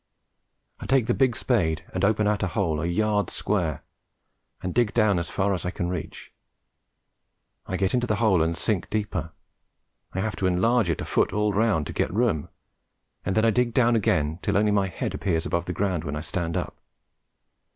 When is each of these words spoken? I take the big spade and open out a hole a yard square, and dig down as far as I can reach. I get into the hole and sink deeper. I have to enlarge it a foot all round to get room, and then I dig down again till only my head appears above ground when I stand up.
I 0.79 0.87
take 0.87 1.05
the 1.05 1.13
big 1.13 1.35
spade 1.35 1.85
and 1.93 2.03
open 2.03 2.27
out 2.27 2.41
a 2.41 2.47
hole 2.47 2.81
a 2.81 2.87
yard 2.87 3.29
square, 3.29 3.83
and 4.63 4.73
dig 4.73 4.95
down 4.95 5.19
as 5.19 5.29
far 5.29 5.53
as 5.53 5.63
I 5.63 5.69
can 5.69 5.89
reach. 5.89 6.33
I 7.67 7.77
get 7.77 7.93
into 7.93 8.07
the 8.07 8.15
hole 8.15 8.41
and 8.41 8.57
sink 8.57 8.89
deeper. 8.89 9.31
I 10.13 10.21
have 10.21 10.35
to 10.37 10.47
enlarge 10.47 10.89
it 10.89 11.01
a 11.01 11.05
foot 11.05 11.33
all 11.33 11.53
round 11.53 11.85
to 11.85 11.93
get 11.93 12.11
room, 12.11 12.49
and 13.23 13.37
then 13.37 13.45
I 13.45 13.51
dig 13.51 13.75
down 13.75 13.95
again 13.95 14.39
till 14.41 14.57
only 14.57 14.71
my 14.71 14.87
head 14.87 15.13
appears 15.13 15.45
above 15.45 15.65
ground 15.65 16.03
when 16.03 16.15
I 16.15 16.21
stand 16.21 16.57
up. 16.57 16.75